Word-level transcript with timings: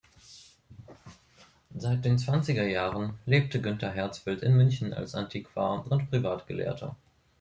Seit 1.77 2.03
den 2.05 2.17
zwanziger 2.17 2.63
Jahren 2.67 3.19
lebte 3.27 3.61
Günther 3.61 3.91
Herzfeld 3.91 4.41
in 4.41 4.57
München 4.57 4.95
als 4.95 5.13
Antiquar 5.13 5.85
und 5.91 6.09
Privatgelehrter. 6.09 6.95